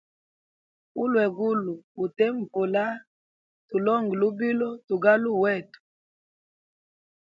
Ulwegulu 1.01 1.73
utenvula 2.03 2.85
tulonge 3.67 4.13
lubilo 4.19 4.69
tugaluwe 4.87 5.39
wetu. 5.43 5.79